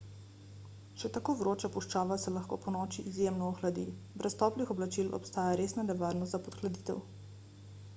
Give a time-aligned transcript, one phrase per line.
[1.01, 3.85] še tako vroča puščava se lahko ponoči izjemno ohladi
[4.23, 7.05] brez toplih oblačil obstaja resna nevarnost za podhladitev